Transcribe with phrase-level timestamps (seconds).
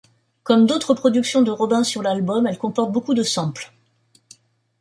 [0.41, 3.71] Comme d'autres productions de Robin sur l'album, elle comporte beaucoup de samples.